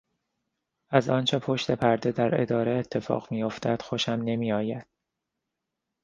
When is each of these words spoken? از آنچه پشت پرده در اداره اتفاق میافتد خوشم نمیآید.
از 0.89 1.09
آنچه 1.09 1.39
پشت 1.39 1.71
پرده 1.71 2.11
در 2.11 2.41
اداره 2.41 2.71
اتفاق 2.71 3.31
میافتد 3.31 3.81
خوشم 3.81 4.11
نمیآید. 4.11 4.85